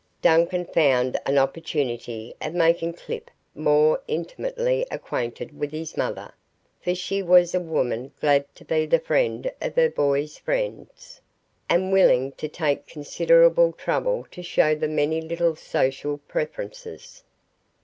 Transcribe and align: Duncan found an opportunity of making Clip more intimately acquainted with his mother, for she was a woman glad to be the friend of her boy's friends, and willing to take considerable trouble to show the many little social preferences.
Duncan 0.19 0.65
found 0.65 1.19
an 1.27 1.37
opportunity 1.37 2.33
of 2.41 2.55
making 2.55 2.93
Clip 2.93 3.29
more 3.53 4.01
intimately 4.07 4.83
acquainted 4.89 5.55
with 5.59 5.71
his 5.71 5.95
mother, 5.95 6.33
for 6.81 6.95
she 6.95 7.21
was 7.21 7.53
a 7.53 7.59
woman 7.59 8.11
glad 8.19 8.45
to 8.55 8.65
be 8.65 8.87
the 8.87 8.97
friend 8.97 9.51
of 9.61 9.75
her 9.75 9.91
boy's 9.91 10.39
friends, 10.39 11.21
and 11.69 11.93
willing 11.93 12.31
to 12.31 12.47
take 12.47 12.87
considerable 12.87 13.73
trouble 13.73 14.25
to 14.31 14.41
show 14.41 14.73
the 14.73 14.87
many 14.87 15.21
little 15.21 15.55
social 15.55 16.17
preferences. 16.17 17.21